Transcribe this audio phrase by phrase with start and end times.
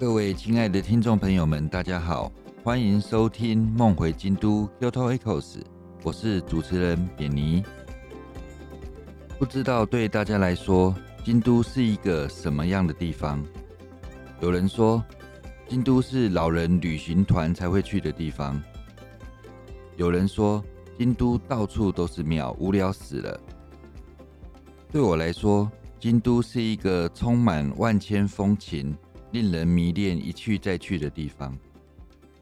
[0.00, 2.32] 各位亲爱的听众朋友们，大家好，
[2.64, 5.42] 欢迎收听《梦回京都 Kyoto Echoes》，
[6.02, 7.62] 我是主持人扁尼。
[9.38, 13.44] 不知道对大家来说，京都是一个什么样的地方？
[14.40, 15.04] 有人说，
[15.68, 18.58] 京都是老人旅行团才会去的地方；
[19.98, 20.64] 有人说，
[20.96, 23.38] 京都到处都是庙，无聊死了。
[24.90, 28.96] 对我来说，京都是一个充满万千风情。
[29.32, 31.56] 令人迷恋、一去再去的地方。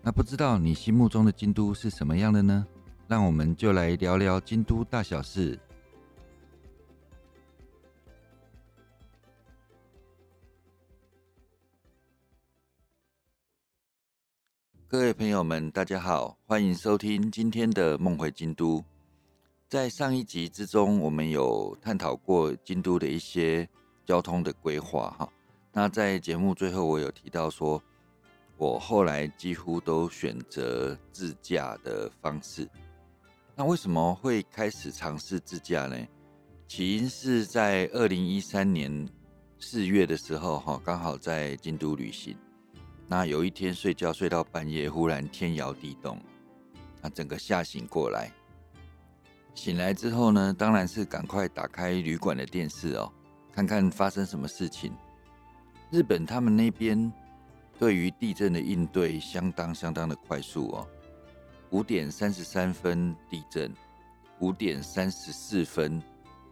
[0.03, 2.67] 那不知道你心目中的京都是什么样的呢？
[3.07, 5.59] 让我们就来聊聊京都大小事。
[14.87, 18.79] 各位朋友们，大家好，欢迎收听今天的《梦回京都》。
[19.69, 23.69] 在上一集之中，我们有探讨过京都的一些
[24.07, 25.29] 交通的规划，哈。
[25.81, 27.81] 那在节目最后，我有提到说，
[28.57, 32.69] 我后来几乎都选择自驾的方式。
[33.55, 35.97] 那为什么会开始尝试自驾呢？
[36.67, 39.09] 起因是在二零一三年
[39.61, 42.37] 四月的时候，哈，刚好在京都旅行。
[43.07, 46.21] 那有一天睡觉睡到半夜，忽然天摇地动，
[47.01, 48.33] 那整个吓醒过来。
[49.55, 53.13] 醒来之后呢，当然是赶快打开旅馆的电视哦，
[53.53, 54.93] 看看发生什么事情。
[55.91, 57.11] 日本他们那边
[57.79, 60.87] 对于地震的应对相当相当的快速哦，
[61.71, 63.73] 五点三十三分地震，
[64.41, 66.03] 五点三十四分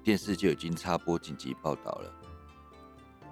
[0.03, 2.11] 电视就已经插播紧急报道了。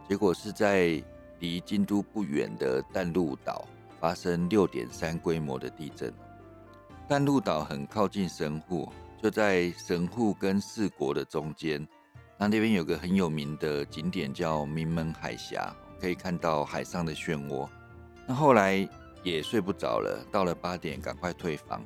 [0.07, 1.03] 结果是在
[1.39, 3.67] 离京都不远的淡路岛
[3.99, 6.13] 发生六点三规模的地震。
[7.09, 11.87] 淡路岛很靠近神户，就在神户跟四国的中间。
[12.37, 15.75] 那那边有个很有名的景点叫名门海峡。
[16.05, 17.67] 可以看到海上的漩涡，
[18.27, 18.87] 那后来
[19.23, 21.83] 也睡不着了，到了八点赶快退房。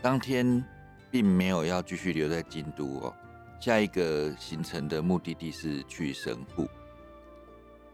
[0.00, 0.64] 当天
[1.12, 3.14] 并没有要继续留在京都哦，
[3.60, 6.66] 下一个行程的目的地是去神户。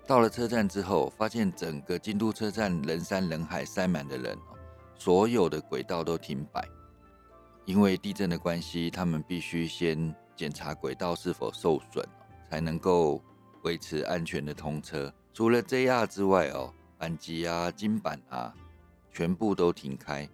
[0.07, 4.39] 到了车站之后，发现整个京都车站人山人海，塞满的人，
[4.97, 6.67] 所有的轨道都停摆，
[7.67, 12.03] 因为地震的关系，他们必须先检查轨道是否受损，
[12.49, 13.23] 才能够
[13.65, 15.13] 维持安全的通车。
[15.39, 18.53] 除了 JR 之外哦，阪急啊、京阪啊，
[19.13, 20.29] 全部都停开，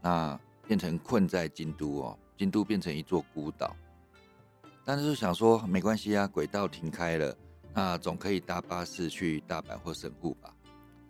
[0.00, 3.76] 那变成困在京都哦，京都变成一座孤岛。
[4.86, 7.36] 但是想说没关系啊，轨道停开了，
[7.74, 10.50] 那总可以搭巴士去大阪或神户吧。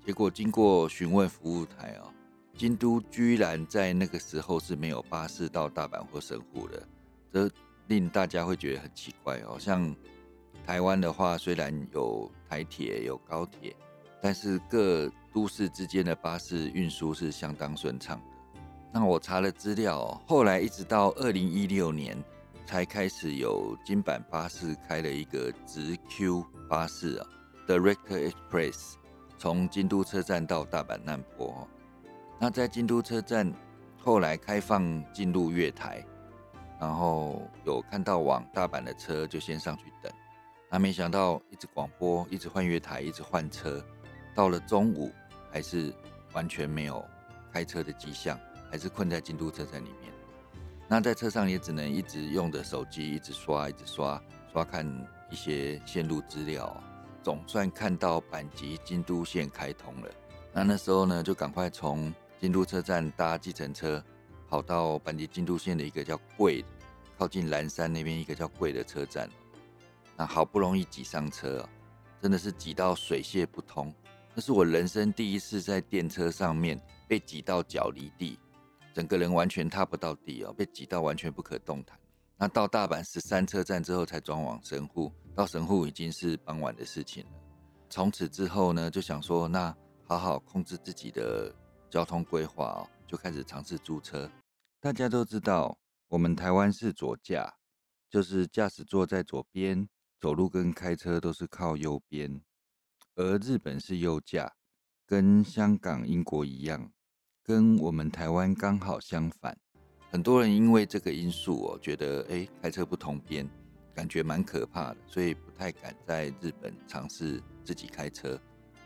[0.04, 2.10] 结果经过询问服务台哦，
[2.56, 6.82] 京都居然在那个时候是没有巴士到大阪或神户的，
[7.32, 7.48] 这
[7.86, 9.94] 令大家会觉得很奇怪哦，像。
[10.68, 13.74] 台湾的话，虽然有台铁有高铁，
[14.20, 18.60] 但是各都市之间的巴士运输是相当顺畅的。
[18.92, 22.22] 那我查了资料，后来一直到二零一六年
[22.66, 27.26] 才开始有金版巴士开了一个直 Q 巴士啊
[27.66, 28.96] ，Direct Express，
[29.38, 31.66] 从京都车站到大阪难波。
[32.38, 33.50] 那在京都车站
[33.96, 36.04] 后来开放进入月台，
[36.78, 40.12] 然后有看到往大阪的车就先上去等。
[40.70, 43.82] 那没想到，一直广播，一直换月台，一直换车，
[44.34, 45.10] 到了中午
[45.50, 45.92] 还是
[46.34, 47.02] 完全没有
[47.50, 48.38] 开车的迹象，
[48.70, 50.12] 还是困在京都车站里面。
[50.86, 54.86] 那在车上也只能一直用着手机，一直刷，一直刷，刷看
[55.30, 56.82] 一些线路资料。
[57.22, 60.10] 总算看到阪急京都线开通了。
[60.52, 64.02] 那那时候呢，就赶快从京都车站搭计程车，
[64.48, 66.64] 跑到阪急京都线的一个叫贵，
[67.18, 69.28] 靠近蓝山那边一个叫贵的车站。
[70.18, 71.64] 那好不容易挤上车，
[72.20, 73.94] 真的是挤到水泄不通。
[74.34, 78.36] 那是我人生第一次在电车上面被挤到脚离地，
[78.92, 81.96] 整个人完全踏不到地哦，被挤到完全不可动弹。
[82.36, 87.30] 那到大阪十三车站之后才转往神户，到神户已经是傍晚的事情了。
[87.88, 89.72] 从此之后呢，就想说，那
[90.04, 91.54] 好好控制自己的
[91.88, 94.28] 交通规划哦，就开始尝试租车。
[94.80, 95.78] 大家都知道，
[96.08, 97.54] 我们台湾是左驾，
[98.10, 99.88] 就是驾驶座在左边。
[100.20, 102.40] 走路跟开车都是靠右边，
[103.14, 104.52] 而日本是右驾，
[105.06, 106.90] 跟香港、英国一样，
[107.44, 109.56] 跟我们台湾刚好相反。
[110.10, 113.48] 很多人因为这个因素哦，觉得哎开车不同边，
[113.94, 118.36] 感觉蛮可怕的，所以不太敢在日本尝试自己开车。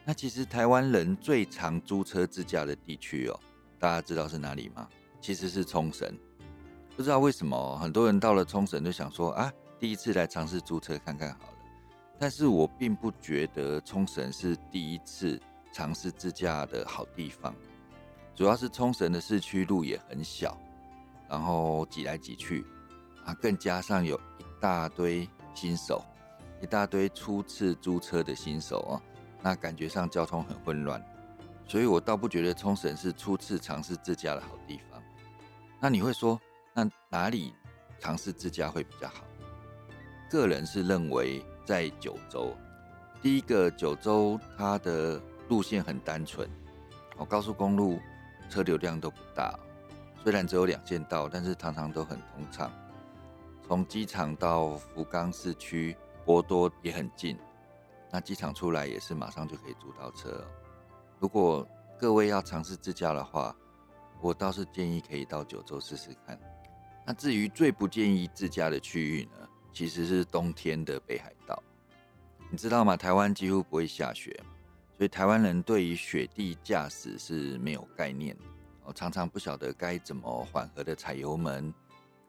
[0.05, 3.41] 那其实台湾人最常租车自驾的地区哦，
[3.79, 4.87] 大家知道是哪里吗？
[5.19, 6.15] 其实是冲绳。
[6.95, 9.51] 不知道为什么，很多人到了冲绳就想说啊。
[9.83, 11.59] 第一次来尝试租车看看好了，
[12.17, 15.43] 但是我并不觉得冲绳是第一次
[15.73, 17.53] 尝试自驾的好地方。
[18.37, 20.57] 主要是冲绳的市区路也很小，
[21.29, 22.65] 然后挤来挤去
[23.25, 26.01] 啊，更加上有一大堆新手，
[26.63, 29.03] 一大堆初次租车的新手啊，
[29.43, 31.05] 那感觉上交通很混乱，
[31.67, 35.03] 所以我倒不觉得冲绳是初次尝试自驾的好地方。
[35.81, 36.41] 那你会说，
[36.73, 37.53] 那哪里
[37.99, 39.25] 尝试自驾会比较好？
[40.33, 42.57] 个人是认为在九州，
[43.21, 45.21] 第一个九州它的
[45.51, 46.49] 路线很单纯，
[47.19, 48.01] 哦，高速公路。
[48.49, 49.59] 车流量都不大，
[50.23, 52.71] 虽然只有两线道，但是常常都很通畅。
[53.67, 57.39] 从机场到福冈市区博多也很近，
[58.11, 60.45] 那机场出来也是马上就可以租到车。
[61.19, 61.67] 如果
[61.99, 63.57] 各位要尝试自驾的话，
[64.21, 66.39] 我倒是建议可以到九州试试看。
[67.07, 71.63] 那至于最不建议自驾的区域呢，其实是冬天的北海道。
[72.51, 72.97] 你知道吗？
[72.97, 74.39] 台湾几乎不会下雪。
[74.99, 78.37] 所以台湾人对于雪地驾驶是没有概念，
[78.85, 81.73] 我，常常不晓得该怎么缓和的踩油门，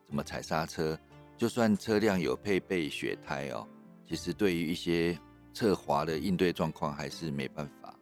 [0.07, 0.97] 怎么踩刹车。
[1.37, 3.67] 就算车辆有配备雪胎哦，
[4.07, 5.15] 其实对于一些
[5.53, 7.93] 侧滑的应对状况还是没办法。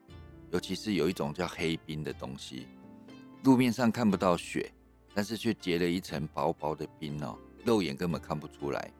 [0.52, 2.68] 尤其是有一种叫黑冰的东西，
[3.44, 4.72] 路面上看不到雪，
[5.14, 8.92] 但是却结了一层薄薄的冰哦，肉眼根本看不出来。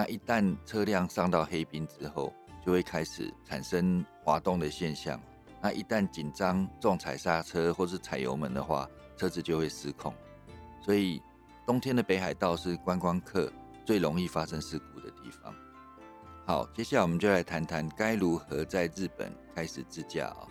[0.00, 2.32] 那一旦车辆上到黑冰之后，
[2.64, 5.20] 就会开始产生滑动的现象。
[5.60, 8.88] 那一旦紧张重踩刹车或是踩油门的话，
[9.18, 10.10] 车子就会失控。
[10.80, 11.20] 所以
[11.66, 13.52] 冬天的北海道是观光客
[13.84, 15.54] 最容易发生事故的地方。
[16.46, 20.48] 好，接下来我们就来谈谈该如何在日本开始自驾啊。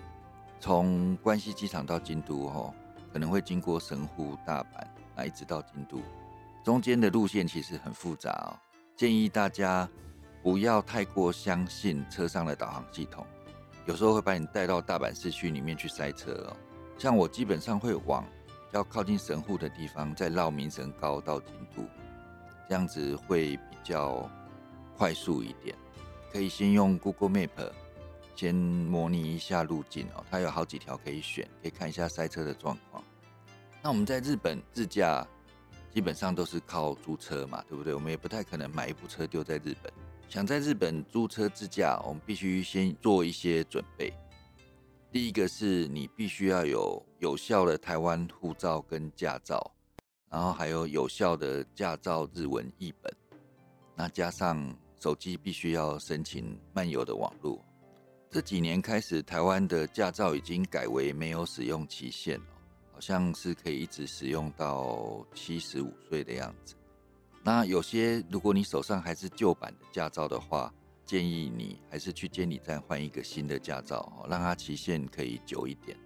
[0.59, 2.71] 从关西机场到京都哦，
[3.11, 4.85] 可能会经过神户、大阪
[5.15, 5.99] 那，一直到京都，
[6.63, 8.53] 中间的路线其实很复杂哦。
[8.99, 9.89] 建议大家。
[10.41, 13.25] 不要太过相信车上的导航系统，
[13.85, 16.55] 有时候会把你带到大阪市区里面去塞车哦。
[16.97, 18.25] 像我基本上会往
[18.71, 21.83] 要靠近神户的地方，再绕明神高到京都，
[22.69, 24.29] 这样子会比较
[24.97, 25.75] 快速一点。
[26.31, 27.69] 可以先用 Google Map
[28.33, 33.03] 先模拟一下路径哦，它有好几条可以选，可以看一下塞车的状况。
[33.81, 35.27] 那我们在日本自驾
[35.93, 37.93] 基本上都是靠租车嘛，对不对？
[37.93, 39.91] 我们也不太可能买一部车丢在日本。
[40.27, 44.13] 想在日本租车自驾，我们必须先做一些准备。
[45.11, 49.71] 第一个是你必须要有有效的台湾护照跟驾照，
[50.29, 53.11] 然后还有有效的驾照日文译本，
[53.95, 57.59] 那加上手机必须要申请漫游的网络。
[58.29, 62.45] 这几年开始，台湾的驾照已经改为没有使用期限了，
[62.99, 66.75] 好像是可以一直使用到七十五岁的样子。
[67.41, 70.69] 那有些，如果你手上还是旧版的驾照的话，
[71.05, 75.97] 建议你还是去监理站换一个新的驾照，让它期限可以久一点。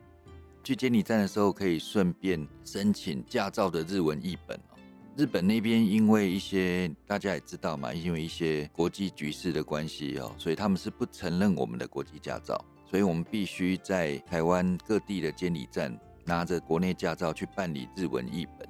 [0.64, 4.78] 去监理站的时候，可以顺便申请驾照的日文译本哦。
[5.18, 15.92] 日本那边因为一些大家也知道嘛，因为一些国际局势的关系哦，所以他们是不承认我们的国际驾照，所以我们必须在台湾各地的监理站
[16.26, 18.68] 拿着国内驾照去办理日文译本。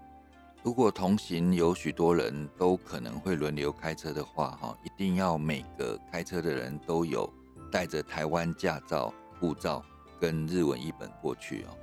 [0.64, 7.32] 如果同行有许多人都可能会轮流开车的话，哈，一定要每个开车的人都有
[7.72, 9.84] 带着台湾驾照、护照
[10.22, 11.76] 跟日文译本过去哦。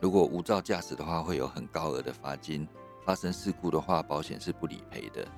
[0.00, 2.66] 如果无照驾驶的话，会有很高额的罚金；
[3.04, 5.28] 发生事故的话，保险是不理赔的。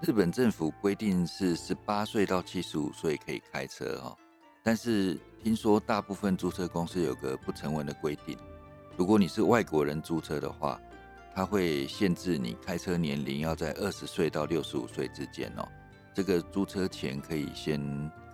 [0.00, 4.16] 日本政府规定是十八岁到七十五岁可以开车哈，
[4.62, 8.38] 但是听说大部分租车公司有个不成文的规定，
[8.98, 10.78] 如果你是外国人租车的话。
[11.34, 15.68] 它会限制你开车年龄要在二十岁到六十五岁之间哦。
[16.12, 17.80] 这个租车前可以先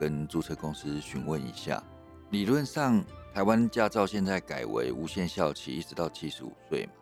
[0.01, 1.85] 跟租车公司询问一下。
[2.31, 3.05] 理论上，
[3.35, 6.93] 台湾驾照现在改为无限效期，一直到七十五岁嘛。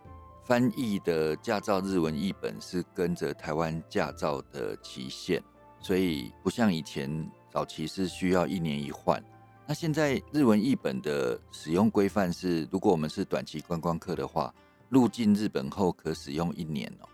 [0.43, 5.41] 翻译的驾照日文译本是跟着台湾驾照的期限，
[5.79, 9.23] 所以不像以前早期是需要一年一换。
[9.67, 14.53] 那现在日文译本的使用规范是，如果我们是短期观光客的话。
[14.93, 17.09] 入境日本后可使用一年哦，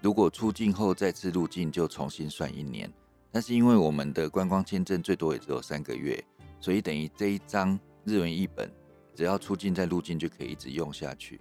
[0.00, 2.88] 如果出境后再次入境就重新算一年。
[3.32, 6.24] 但是因为我们的观光签证最多也只有三个月，
[6.60, 8.70] 所以等于这一张日文译本，
[9.12, 11.40] 只要出境再入境就可以一直用下去。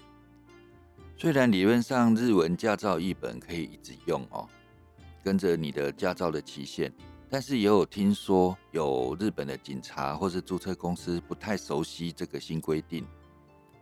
[1.15, 4.49] 虽然理论上日文驾照译本可以一直用哦，
[5.23, 6.91] 跟着你的驾照的期限，
[7.35, 13.05] 但是也有听说有日本的警察或是租车公司不太熟悉这个新规定。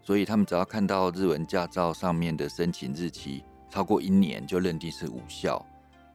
[0.01, 5.63] 所以他们只要看到日文驾照上面的申请日期超过一年，就认定是无效，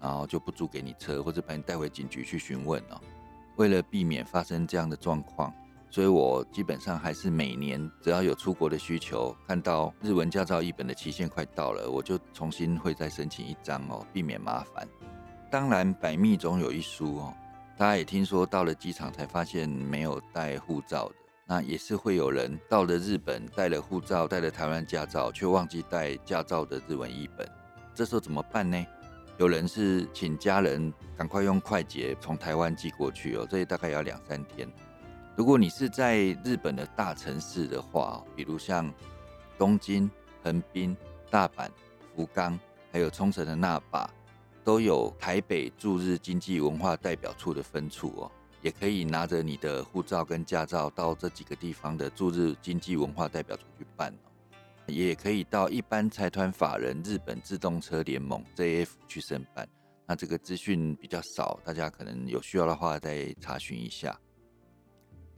[0.00, 3.00] 然后就不租给你车，或者把你带回警局去询问了。
[3.54, 5.54] 为了避免发生这样的状况，
[5.90, 14.88] 所以我基本上还是每年只要有出国的需求，看到日文驾照一本的期限快到了，我就重新会再申请一张哦，避免麻烦。
[15.50, 17.34] 当然，百密总有一疏哦。
[17.76, 21.14] 大家也听说，到了机场才发现没有带护照的，
[21.46, 27.48] 那也是会有人到了日本带了护照、带了台湾驾照，却忘记带驾照的日文译本。
[27.94, 28.86] 这时候怎么办呢？
[29.38, 34.68] 有人是请家人赶快用快捷从台湾寄过去哦，这大概要两三天。
[35.36, 38.92] 如果你是在日本的大城市的话，比如像
[39.56, 40.10] 东京、
[40.42, 40.96] 横滨、
[41.30, 41.68] 大阪、
[42.14, 42.58] 福冈，
[42.92, 44.10] 还有冲绳的那霸，
[44.68, 54.28] 都有台北驻日经济文化代表处的分处哦，也可以拿着你的护照跟驾照到这几个地方的驻日经济文化代表处去办哦，
[54.86, 59.66] 也可以到一般财团法人日本自动车联盟 JF 去申办。
[60.06, 64.20] 那这个资讯比较少，大家可能有需要的话再查询一下。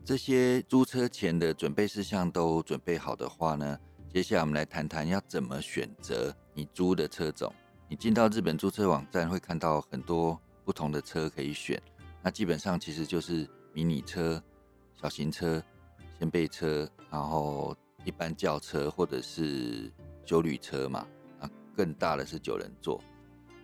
[0.04, 3.78] 这些租车前的准备事项都准备好的话呢，
[4.12, 7.54] 接下来我们来谈谈要怎么选择你租的车种。
[7.90, 11.82] 你进到日本租车网站会看到很多不同的车可以选，
[12.22, 14.40] 那基本上其实就是迷你车、
[14.94, 15.60] 小型车、
[16.16, 19.92] 掀背车，然后一般轿车或者是
[20.24, 21.04] 修旅车嘛，
[21.40, 23.02] 啊，更大的是九人座。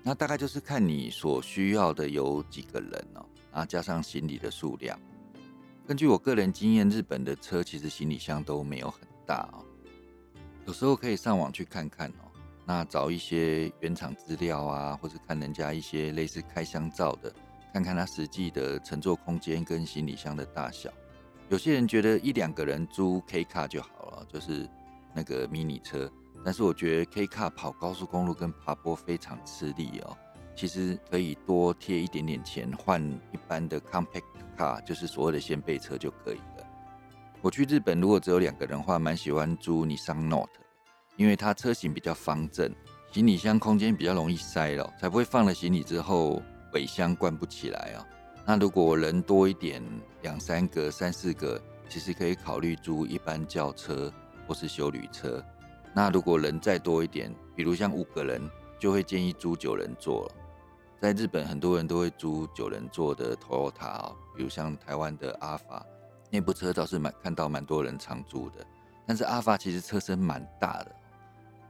[0.02, 4.98] 那大概就是看你所需要的有几个人哦，然后加上行李的数量。
[5.86, 9.62] 根据我个人经验，日本的车其实行李箱都没有很大哦，
[10.66, 12.25] 有时候可以上网去看看哦，
[12.68, 17.32] 那找一些原厂资料啊，或者看人家一些类似开箱照的，
[17.72, 20.90] 看看它实际的乘坐空间跟行李箱的大小。
[21.48, 24.68] 有些人觉得一两个人租 K 卡就好了，就是
[25.14, 26.10] 那个迷你车，
[26.44, 30.16] 但是我觉得 K 卡跑高速公路跟爬坡非常吃力哦。
[30.56, 34.24] 其实可以多贴一点点钱换一般的 compact
[34.58, 36.66] car，就是所谓的掀背车就可以了。
[37.42, 40.50] 我去日本如果只有两个人的话，蛮喜欢租尼桑 Note，
[41.16, 42.70] 因为它车型比较方正，
[43.10, 46.42] 行李箱空间比较容易塞了，才不会放了行李之后
[46.72, 48.06] 尾箱关不起来啊。
[48.44, 49.82] 那如果人多一点，
[50.22, 54.12] 两三个、三四个，其实可以考虑租一般轿车
[54.46, 55.42] 或是修旅车。
[55.94, 58.40] 那如果人再多一点，比如像五个人，
[58.78, 60.34] 就会建议租九人座了。
[61.00, 65.84] 在日本，很多人都会租九人座的 Toyota，哦比如像台湾的阿法，
[66.30, 68.64] 那部车倒是蛮看到蛮多人常租的。
[69.06, 70.94] 但是阿法其实车身蛮大的，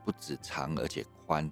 [0.07, 1.51] 不止长而且宽。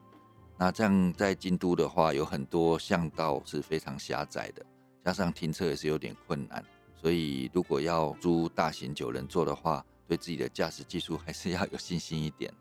[0.56, 4.64] 那这样在京都的话，有很多巷道是非常狭窄的，
[5.04, 6.64] 加上停车也是有点困难。
[6.94, 12.54] 所以如果要租大型九人座的话，对自己的驾驶技术 还是要有信心一点。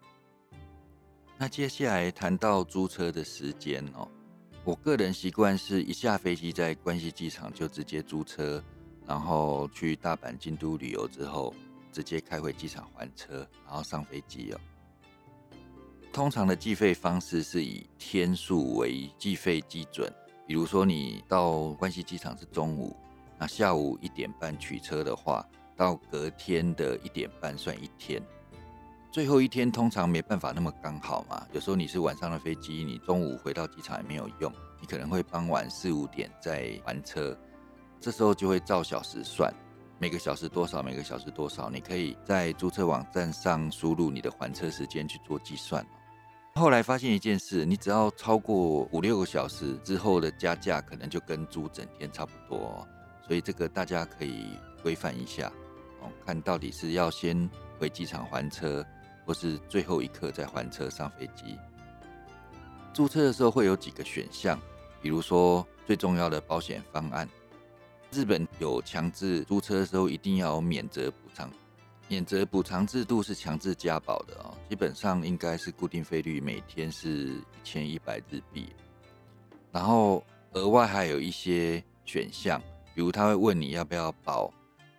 [1.38, 4.10] 那接下来谈到租车的时间哦。
[4.66, 8.64] 我个人习惯是一下飞机在关西机场就直接租车，
[9.06, 11.54] 然后去大阪、京都旅游之后，
[11.92, 14.60] 直接开回机场还车，然后上飞机哦。
[16.14, 20.14] 通常的计费方式是以天数为计费基准，
[20.46, 22.96] 比如说你到关西机场是中午，
[23.36, 25.44] 那下午一点半取车的话，
[25.76, 28.22] 到隔天的一点半算一天。
[29.12, 37.36] 最后一天通常没办法那么刚好嘛，有时候你是晚上的飞机，你中午回到机场也没有用，你可能会傍晚四五点再还车，
[38.00, 39.52] 这时候就会照小时算，
[39.98, 45.84] 每个小时多少，每个小时多少，你可以在租车网站上输入你的还车时间去做计算。
[46.56, 52.88] 后来发现一件事，你只要超过五六个小时之后的加价，可能就跟租整天差不多，
[53.28, 55.52] 所以这个大家可以规范一下，
[56.02, 58.86] 哦，看到底是要先回机场还车。
[59.26, 61.58] 或是最后一刻再还车上飞机。
[62.94, 64.60] 租车的时候会有几个选项，
[65.02, 67.26] 比如说最重要的保险方案。
[68.12, 71.50] 日本有强制租车的时候一定要有免责补偿，
[72.08, 78.68] 免责补偿制度是强制加保的哦，基本上应该是固定费率每天是一千一百日币。
[79.72, 82.62] 然后额外还有一些选项，
[82.94, 84.54] 比如他会问你要不要保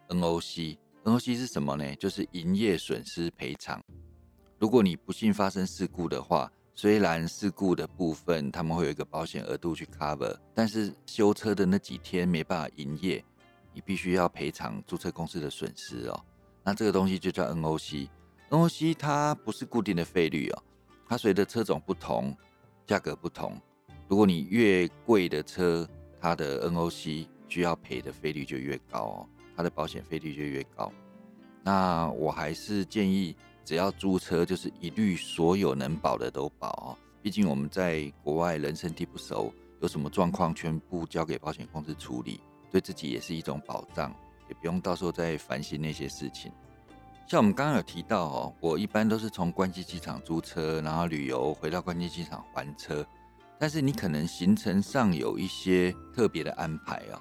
[0.08, 1.94] NOC，NOC 是什么呢？
[1.96, 3.80] 就是营业损失赔偿。
[4.58, 13.24] 如果你不幸发生事故的话，虽然事故的部分他们会有一个保险额度去 cover，但是修车的那几天没办法营业，
[13.72, 16.24] 你必须要赔偿租车公司的损失哦。
[16.64, 20.62] 那这个东西就叫 NOC，NOC 它不是固定的费率哦，
[21.06, 22.34] 它随着车种不同，
[22.86, 23.60] 价格不同。
[24.08, 25.88] 如果你越贵的车，
[26.20, 30.90] 它的 NOC 需要赔的费率就越高哦，它的保险费率就越高。
[31.62, 33.36] 那我还是建议。
[33.66, 36.92] 只要租车，就是一律所有能保的都保哦。
[37.22, 42.38] 毕竟我们在国外人生地不熟，有什么状况全部交给保险公司处理，
[42.70, 44.14] 对自己也是一种保障。
[44.48, 46.52] 也不用到时候再烦心那些事情。
[47.26, 53.04] 像我们刚刚有提到哦，我一般都是从关西机场租车，然后旅游回到关西机场还车。
[53.58, 57.16] 但是你可能行程上有一些特别的安排啊，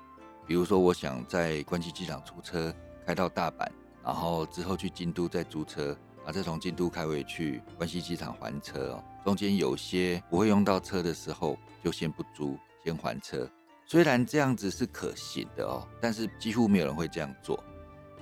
[0.45, 2.73] 比如说我想在关西机场出车
[3.05, 3.67] 开到大阪，
[4.03, 9.03] 然后之后去京都再租车，啊再从京都开回去关西机场还车哦。
[9.23, 13.49] 中间有些不会用到车的时候，就先不租，先还车。
[13.85, 17.63] 虽然这样子是可行的哦，但是几乎没有人会这样做。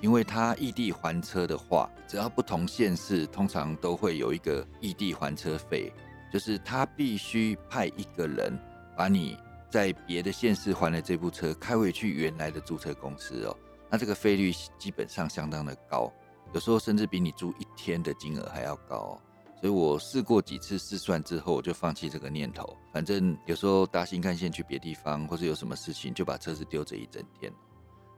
[0.00, 5.92] 因为他异地还车的话，只要不同县市，通常都会有一个异地还车费，
[6.32, 8.58] 就是他必须派一个人
[8.96, 9.38] 把你
[9.70, 13.56] 在别的县市还的这部车开回去原来的租车公司哦。
[13.88, 16.12] 那这个费率基本上相当的高，
[16.52, 19.20] 有时候甚至比你租一天的金额还要高。
[19.62, 22.76] 所以我试过几次试算之后，我就放弃这个念头。
[22.92, 27.52] 反正有时候搭新干线去别地方，或者有什么事情，就把车子丢着一整天。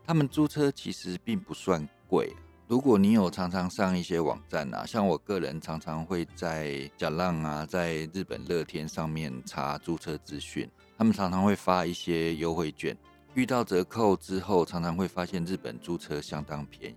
[0.07, 2.35] 他们租车其实并不算贵，
[2.67, 12.97] 如果你有常常上一些网站啊，像我个人常常会在甲浪啊，在日本乐天上面查租车资讯，他们常常会发一些优惠券，
[13.35, 16.97] 遇到折扣之后，常常会发现日本租车相当便宜，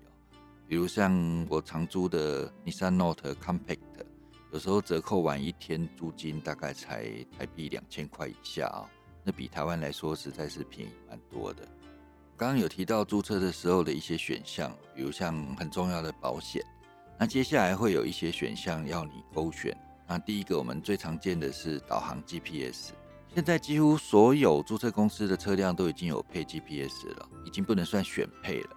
[0.69, 3.79] 比如像我常租的 Nissan Note Compact，
[4.57, 7.03] 有时候折扣完一天租金大概才
[7.37, 8.89] 台币两千块以下啊，
[9.23, 11.61] 那比台湾来说实在是便宜蛮多的。
[12.35, 16.59] 刚刚有提到租车的时候的一些选项，比如像很重要的保险。
[17.19, 19.77] 那接下来会有一些选项要你勾选。
[20.07, 22.93] 那第一个我们最常见的是导航 GPS。
[23.35, 28.76] 现在几乎所有租车公司的车辆都已经有配 GPS 了，已经不能算选配了。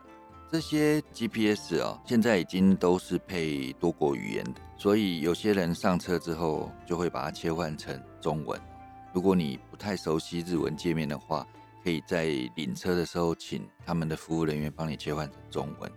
[0.50, 8.60] 这些 GPS 哦，现在已经都是配多国语言的，所以有些人上车之后就会把它切换成中文。
[9.12, 11.46] 如果你不太熟悉日文界面的话，
[11.84, 12.24] 可以在
[12.56, 15.90] 领车的时候，请他们的服务人员帮你切换成中文。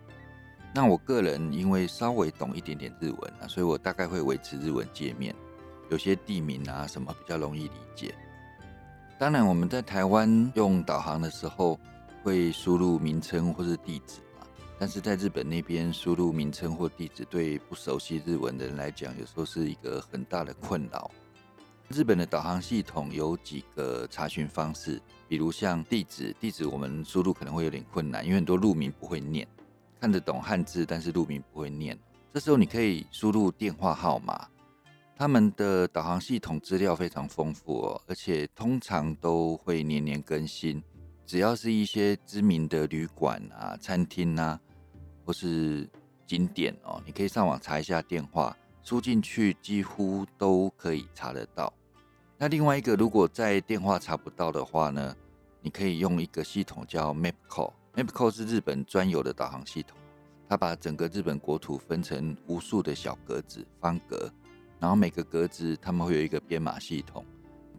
[0.72, 5.34] 那我个人因为稍微懂一点点日文啊，所以我大概会维持日文界面。
[5.90, 8.14] 有些地名啊什么比较容易理解。
[9.18, 11.78] 当然，我们在台湾用导航的时候
[12.22, 14.20] 会输入名称或是地址，
[14.78, 21.10] 但是在日本那边输入名称或地址，对不熟悉日文的人来讲，有时候是一个很大的困扰。
[21.88, 29.46] 日本的导航系统有几个查询方式，比如像地址，地址我们输入可能会有点困难，因为很多路名不会念，
[30.00, 31.96] 看得懂汉字，但是路名不会念。
[32.32, 34.48] 这时候你可以输入电话号码，
[35.16, 40.82] 他们的导航系统资料非常丰富哦，而且通常都会年年更新。
[41.26, 44.60] 只要是一些知名的旅馆啊、餐厅啊，
[45.24, 45.88] 或是
[46.26, 48.56] 景点哦，你可以上网查一下电话。
[48.86, 51.72] 输进去几乎都可以查得到。
[52.36, 55.16] 那另外一个，如果在电话查不到的话呢，
[55.62, 57.72] 你可以用一个系统叫 Mapco。
[57.94, 59.96] Mapco 是日本专有的导航系统，
[60.46, 64.30] 它把整个日本国土分成无数的小格子、方格，
[64.78, 67.24] 然后每个格子他们会有一个编码系统，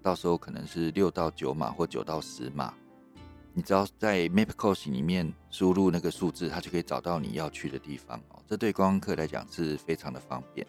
[0.02, 2.74] 到时候可能是六到九码或九到十码。
[3.58, 8.44] 你只要在 Mapco 里面输入那个数字，它就可以找到你要去的地方哦。
[8.46, 10.68] 这对观光客来讲是非常的方便。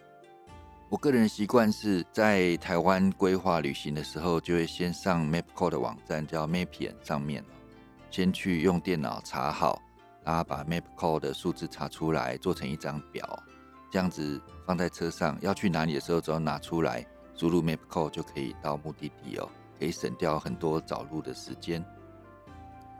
[0.87, 7.43] 我个人习惯是在台湾规划旅行的时候，就会先上 Mapco 的网站，叫 Mapian 上面
[8.09, 9.81] 先去用电脑查好，
[10.23, 13.43] 然后把 Mapco 的数字查出来，做成一张表，
[13.91, 21.85] 这样子放在车上，要去哪里的时候，只要拿出来输入 Mapco 就可以到目的地哦，可以省掉很多找路的时间。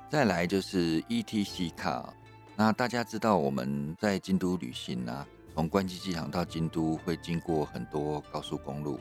[0.10, 2.14] 再来就是 ETC 卡，
[2.56, 5.28] 那大家知道我们在京都旅行啊。
[5.54, 9.00] 从关西机场到京都会经过很多高速公路，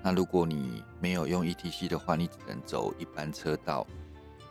[0.00, 3.86] 那如果你没有用 ETC 的话，你只能走一般车道，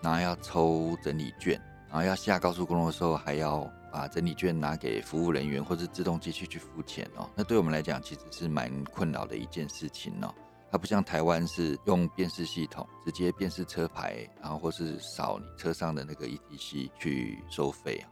[0.02, 7.28] 然后要抽整理券，然后要下高速公路的时候还要把整理券拿给服务人员或者自动机器去付钱哦。
[7.34, 10.32] 那对我们来讲其实是蛮困扰的一件事情哦。
[10.72, 18.10] 它不像台湾是用辨识系统直接辨识车牌，然后或是扫你车上的那个 ETC 去收费啊。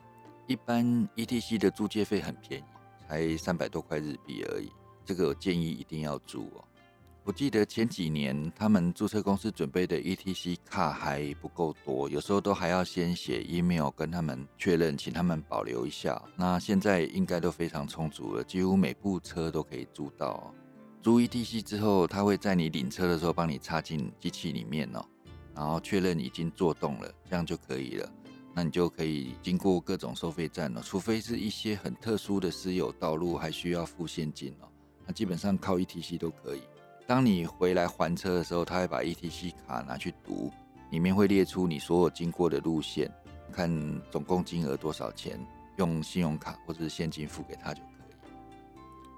[0.48, 2.64] 一般 ETC 的租借费很便宜。
[3.08, 4.68] 才三百多块日币而已，
[5.06, 6.64] 这个建议一定要租哦。
[7.24, 16.20] 我记得前几年他们租车公司准备的 ETC 卡还不够多，有时候都还要先写 email 跟他们确认，请他们保留一下。
[16.36, 20.52] 那现在应该都非常充足了，几乎每部车都可以租到。
[21.06, 25.06] 租 ETC 之后，他会在你领车的时候帮你插进机器里面哦，
[25.54, 28.12] 然后确认已经做动了，这样就可以了。
[28.56, 34.68] 那你就可以经过各种收费站了，除非是一些很特殊的私有道路，还需要付现金哦。
[35.06, 36.64] 那基本上靠 ETC 都可以。
[37.06, 40.52] 当你回来还车的时候，他会把 ETC 卡拿去读，
[40.90, 43.08] 里面会列出你所有经过的路线，
[43.52, 43.70] 看
[44.10, 45.40] 总共金额多少钱，
[45.78, 47.95] 用信用卡或者是现金付给他就可以。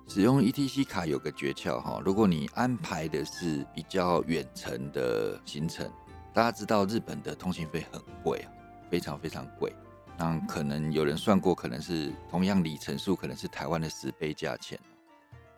[0.07, 5.91] 使用 ETC 卡有个诀窍哈，如果你安排的是比较远程的行程，
[6.33, 8.47] 大家知道日本的通行费很贵，
[8.89, 9.71] 非常非常贵。
[10.17, 14.79] 那可能有人算过，可能是同样里程数，可能是台湾的十倍价钱。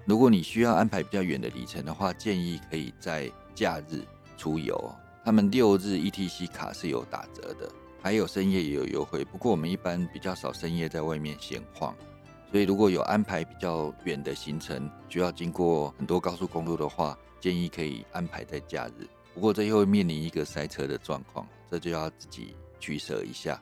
[0.04, 4.02] 如果你需要安排比较远的里程的话，建议可以在假日
[4.36, 4.76] 出游。
[5.24, 9.24] 他们六日 ETC 卡是有打折的，还有深夜也有优惠。
[9.24, 11.96] 不过我们一般比较少深夜在外面闲晃，
[12.52, 19.08] 所以如果有安排比较远的行程，需要经过很多高速公路的话，建议可以安排在假日。
[19.34, 23.62] 不过这又会面临一个塞车的状况，这就要自己取舍一下。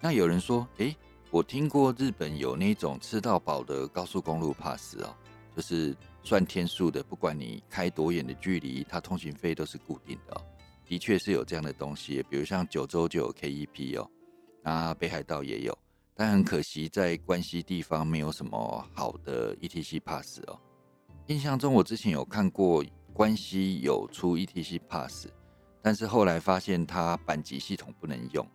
[0.00, 0.96] 那有人说，诶，
[1.30, 5.14] 我听过日本有那种吃到饱的高速公路 pass 哦。
[5.54, 10.42] 就是算天数的，不管你开多远的距离，它通行费都是固定的哦。
[10.84, 14.10] 的确是有这样的东西，比如像九州就有 KEP 哦，
[14.62, 15.78] 那北海道也有，
[16.14, 20.58] 但很可惜在关西地方没有什么好的 ETC pass 哦。
[21.26, 25.26] 印象中我之前有看过关西有出 ETC pass，
[25.82, 28.46] 但是后来发现它阪急系统不能用。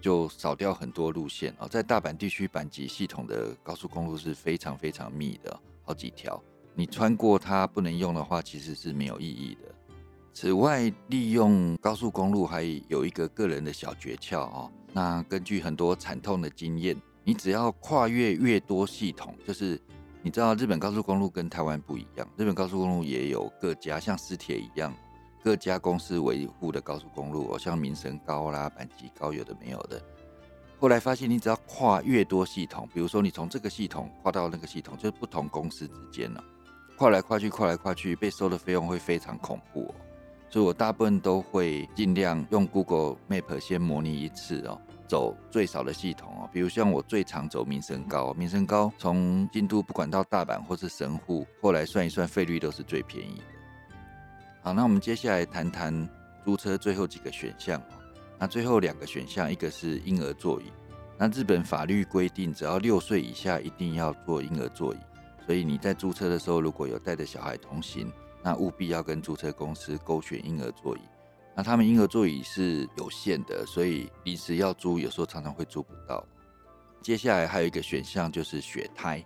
[0.00, 6.38] 就少掉很多路线哦，在大阪地区阪急系统的高速公路是非常非常密的，好几条，
[6.74, 9.74] 你穿过它不能用的话，其实是没有意义的。
[10.34, 14.68] 此外，利用高速公路还有一个个人的小诀窍哦。
[14.92, 19.80] 那根据很多惨痛的经验，你只要跨越越多系统，就是
[20.22, 24.92] 你知道日本高速公路跟台湾不一样，日本高速公路也有各家像私铁一样。
[25.40, 30.02] 各家公司维护的高速公路，哦，像民生高啦、阪急高，有的没有的。
[30.80, 36.42] 后来发现，你只要跨越多系统，比如说你从这个系统跨到那个系统，就是不同公司之间了，
[36.96, 39.94] 跨来跨去，跨来跨去，被收的费用会非常恐怖哦。
[40.54, 46.48] 所以我大部分都会尽量用 Google Map 先模拟一次哦，走最少的系统哦。
[46.52, 53.44] 比如像我最常走民生高，民生高从京都不管到大阪或是神户，后来算一算费率都是最便宜的。
[54.62, 56.08] 好，那我们接下来谈谈
[56.44, 57.82] 租车最后几个选项
[58.38, 60.66] 那最后两个选项，一个是婴儿座椅。
[61.18, 64.98] 那日本法律规定，只要六岁以下一定要坐婴儿座椅。
[65.44, 68.08] 所以你在租车的时候，如果有带着小孩同行，
[68.44, 71.00] 那务必要跟租车公司勾选婴儿座椅。
[71.56, 76.22] 那他们婴儿座椅是有限的，所以临时要租，有时候常常会租不到。
[77.00, 79.24] 接下来还有一个选项就是雪胎，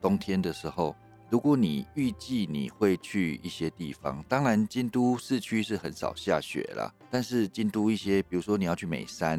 [0.00, 0.96] 冬天的时候。
[1.28, 6.94] 如果你预计你会去一些地方，当然京都市区是很少下雪啦。
[7.10, 9.36] 但是京都一些，比如说你要去美山，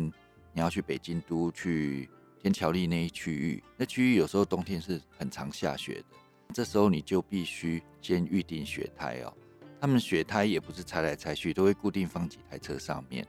[0.51, 2.09] 你要去北京都去
[2.41, 6.17] 天桥立那一区域，那区域有时候冬天是很常下雪的。
[6.53, 9.33] 这时候你就必须先预定雪胎哦。
[9.79, 13.25] 他们雪胎也不是拆来拆去，都会固定放几台车上面。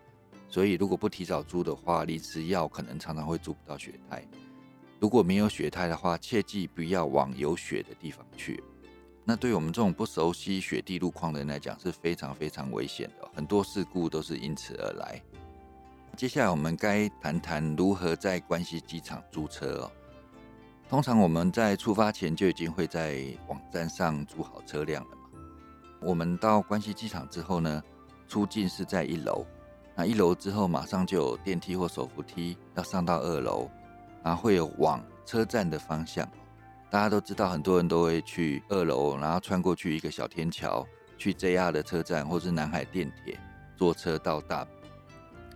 [0.49, 4.25] 所以如果不提早租的话，临时要可能常常会租不到雪胎。
[4.99, 8.63] 如果没有雪胎的话，切记不要往有雪的地方去。
[9.25, 15.23] 那对我们这种不熟悉雪地路况的人来讲，是非常非常危险的，很多事故都是因此而来。
[16.17, 19.93] 接下来我们该谈谈如何在关西机场租车哦。
[20.89, 25.29] 通常我们在出发前就已经会在网站上租好车辆了嘛。
[26.01, 27.83] 我们到关西机场之后呢，
[28.27, 29.45] 出境是在一楼，
[29.95, 33.69] 那一楼之后马上就有电梯或手扶梯要上到二楼。
[34.25, 36.29] 然后会有往车站的方向，
[36.91, 40.85] 大家都知道，很多人都会去二楼，然后穿过去一个小天桥，
[41.17, 43.39] 去 JR 的车站或是南海电铁
[43.77, 44.67] 坐车到大。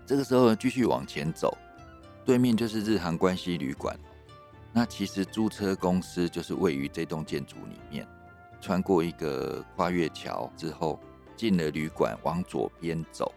[0.07, 1.57] 这个时候继续往前走，
[2.25, 3.99] 对面就是日航关西旅馆。
[4.73, 8.07] 那其实租车公司就是位于这栋建筑里面，
[8.61, 10.99] 穿过一个跨越桥之后，
[11.37, 13.31] 进了旅馆，往左边走，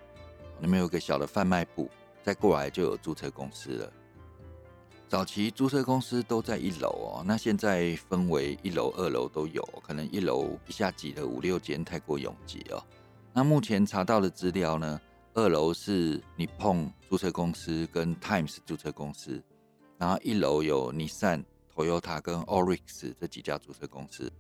[0.60, 1.90] 那边有个小的贩卖部，
[2.24, 3.92] 再过来就有租车公司了。
[5.08, 12.84] 早期租车公司都在一楼哦，那现在分为一楼、二楼都有，可能一楼一下挤了五六间，太过拥挤哦。
[13.32, 15.00] 那目前查到的资料呢，
[15.34, 19.44] 二楼是你碰租车公司跟 Times 租车公司，
[19.98, 24.32] 然后一楼有 Nissan、Toyota 跟 Oryx 这几家租车公司。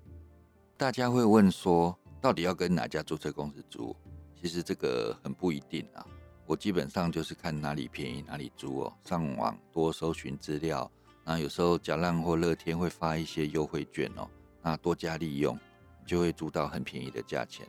[0.77, 3.95] 大家会问说，到底要跟哪家租车公司租？
[4.39, 6.05] 其实这个很不一定啊。
[6.45, 10.91] 我基本上就是看哪里便宜哪里租哦，上网多搜寻资料，
[11.23, 14.29] 那有时候假浪或乐天会发一些优惠券哦，
[14.61, 15.57] 那多加利用
[16.05, 17.67] 就会租到很便宜的价钱。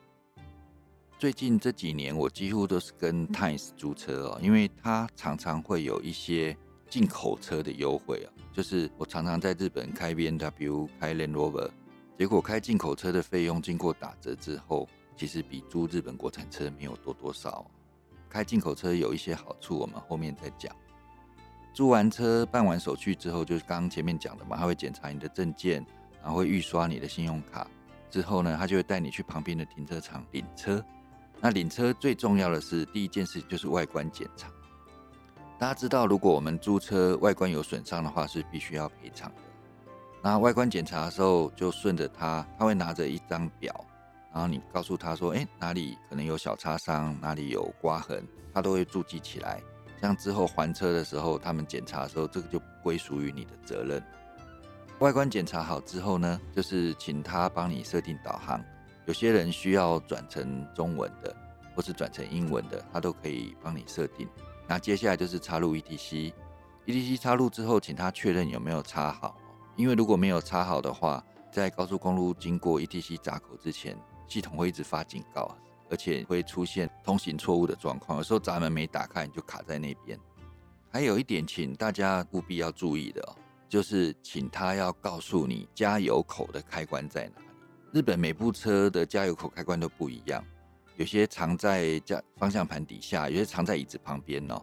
[1.19, 6.55] 最近这几年我几乎都是跟 Times 租车哦，因为它常常会有一些
[6.89, 11.71] 进口车的优惠啊，就是我常常在日本开 B N W 开 Land Rover，
[12.19, 14.89] 结果开进口车的费用经过打折之后。
[15.19, 17.65] 其实比租日本国产车没有多多少。
[18.29, 20.77] 开进口车有一些好处，我们后面再讲。
[21.73, 25.83] 租完车办完手续之后，就是刚刚前面讲的嘛，他会检查你的证件，
[26.21, 27.67] 然后会预刷你的信用卡。
[28.11, 30.85] 之后呢，他就会带你去旁边的停车场领车。
[31.41, 34.51] 那领车最重要的是第一件事就是外观检查。
[35.59, 39.37] 大家知道，如果我们租车外观有损伤的话，是必须要赔偿的。
[40.23, 43.73] 那外观检查的时候，就顺着他，他会拿着一张表，
[44.33, 49.63] 然后你告诉他说：“哎，哪里可能有小擦伤，哪里有刮痕，他都会注记起来。”
[49.99, 54.03] 这样之后还车的时候，他们检查的时候，这个就归属于你的责任。
[54.99, 58.63] 外观检查好之后呢，就是请他帮你设定导航。
[59.07, 61.35] 有些人需要转成中文的，
[61.75, 64.29] 或是转成英文的，他都可以帮你设定。
[64.69, 69.37] 那接下来就是插入 ETC，ETC 插入之后，请他确认有没有插好。
[69.77, 75.57] 因为如果没有插好的话，在高速公路经过 ETC 闸口之前，系统会一直发警告。
[75.89, 80.19] 而且会出现通行错误的状况，有时候闸门没打开，你就卡在那边。
[80.91, 83.37] 还有一点，请大家务必要注意的哦，
[83.69, 87.47] 就是请他要告诉你加油口的开关在哪里。
[87.93, 90.45] 日本每部车的加油口开关都不一样，
[90.97, 94.61] 有些藏在加方向盘底下，有些藏在椅子旁边哦。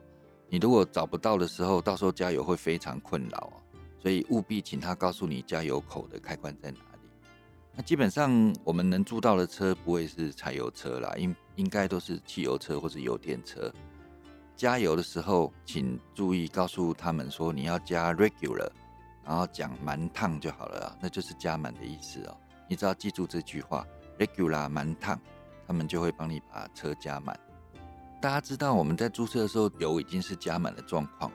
[0.50, 3.54] 你如果找不到的时候，到时候加油会非常困扰哦。
[4.00, 7.10] 所以务必请他告诉你加油口的开关在哪里。
[7.76, 13.74] 那基本上我们能租到的车不会是柴油车啦，应应该都是汽油车或者油电车。
[14.56, 18.69] 加油的时候，请注意告诉他们说你要加 regular，
[19.26, 22.38] 然后讲满烫就好了，那就是加满的意思哦。
[22.67, 23.88] 你只要记住这句话
[24.19, 25.19] ，regular 满烫，
[25.73, 27.36] 他们就会帮你把车加满。
[28.21, 31.31] 大家知道我们在租车的时候油已经是加满的状况，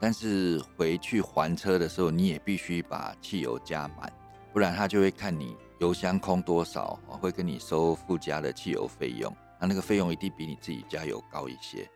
[0.00, 4.10] 但是回去还车的时候，你也必须把汽油加满，
[4.52, 5.56] 不然他就会看你。
[5.80, 11.90] 油箱空多少，会跟你收附加的汽油费用，那那个费用一定比你自己加油高一些。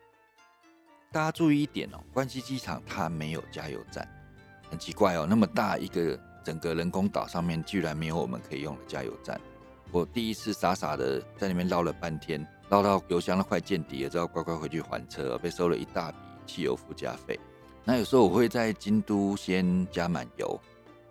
[1.13, 4.05] 大家注意一点哦，关西机场它没有加油站，
[4.69, 9.41] 很奇怪哦，那么大一个整个人工岛上面居然没有我们可以用的加油站。
[9.93, 17.39] 我第一次傻傻的在那边绕了半天，绕到油箱都快见底了，之后乖乖回去还车，被收了一大笔汽油附加费。
[17.85, 20.61] 那有时候我会在京都先加满油，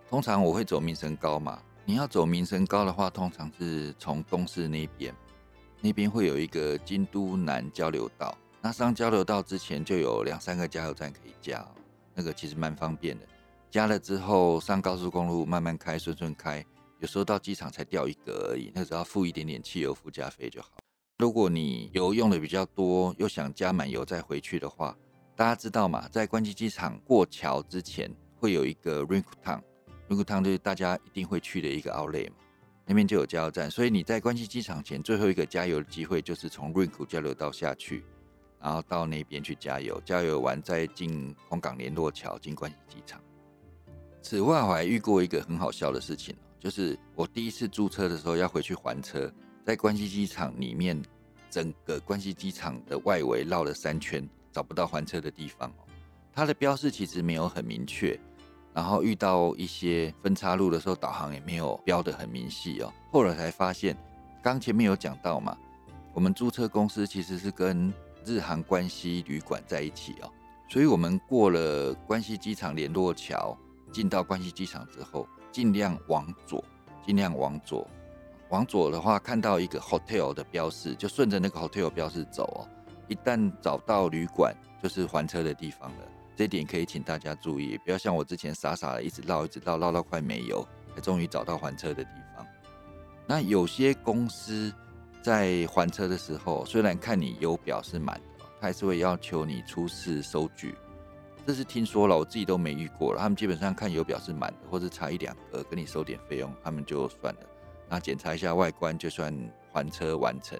[0.08, 1.58] 通常我会走民生高嘛。
[1.84, 5.14] 你要走民生高的话，通常是从东市那边，
[5.80, 8.36] 那边会有一个京都南交流道。
[8.60, 11.64] 那上交流道之前就有两三个加油站可以加，
[12.12, 13.24] 那个其实蛮方便的。
[13.70, 16.64] 加了之后上高速公路慢慢开，顺顺开，
[17.00, 20.68] 有时候到机场才掉一格而已，那只要付一点点汽油附加费就好。
[21.18, 24.96] 如果你油用的比较多，又想加满油再回去的话，
[25.34, 29.60] 大家知道嘛，在关西机场过桥之前会有一个 Rink Town。
[30.08, 32.36] 名古汤就是大家一定会去的一个 Outlet 嘛，
[32.86, 38.04] 那边就有加油站，所以你在关西机场前最后一个加油的机会就是从瑞库交流道下去，
[38.60, 43.20] 然后到那边去加油，加油完再进空港联络桥进关西机场。
[44.22, 49.32] 此外，我还遇过一个很好笑的事情，就是我第一次租车的时候要回去还车，
[49.64, 51.00] 在关西机场里面，
[51.50, 55.84] 整个关西机场的外围绕了三圈，找不到还车的地方哦。
[56.32, 58.18] 它的标示其实没有很明确。
[58.74, 62.92] 然后遇到一些分岔路的时候，导航也没有标得很明细哦。
[63.10, 63.96] 后来才发现，
[64.42, 65.56] 刚前面有讲到嘛，
[66.12, 67.90] 我们租车公司其实是跟
[68.22, 70.30] 日韩关西旅馆在一起哦，
[70.68, 73.56] 所以我们过了关西机场联络桥，
[73.90, 76.62] 进到关西机场之后，尽量往左，
[77.02, 77.88] 尽量往左，
[78.50, 82.68] 往左的话看到一个 hotel 的标示，就顺着那个 hotel 标示走哦。
[83.08, 86.06] 一旦找到旅馆，就是还车的地方了。
[86.36, 90.62] 这点可以请大家注意，不要像我之前傻傻的一直绕，一直绕，绕到快没油，
[90.94, 92.46] 才终于找到还车的地方。
[93.26, 94.70] 那有些公司
[95.22, 100.74] 在还车的时候，虽然看你油表是满的，他还是会要求你出示收据。
[101.46, 103.20] 这是听说了，我自己都没遇过了。
[103.20, 107.40] 他们基本上看油表是满的，或者差一两格，跟你收点费用，他们就算了。
[107.88, 109.32] 那检查一下外观，就算
[109.70, 110.58] 还车完成。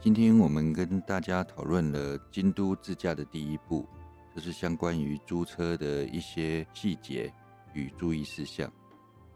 [0.00, 3.84] 今天我们跟大家讨论了京都自驾的第一步。
[4.32, 7.32] 这是相关于租车的一些细节
[7.72, 8.70] 与注意事项。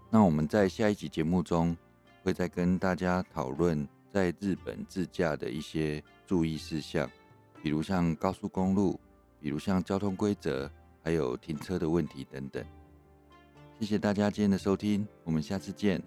[0.08, 1.76] 那我们在下一集节目中
[2.22, 7.10] 会再跟大家讨论在日本自驾的一些注意事项，
[7.60, 8.98] 比如像高速公路，
[9.44, 10.70] 比如像交通规则，
[11.02, 12.64] 还有停车的问题等等。
[13.78, 16.02] 谢谢大家今天的收听，我们下次见。